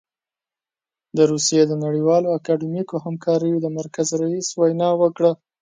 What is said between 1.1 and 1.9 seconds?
د روسيې د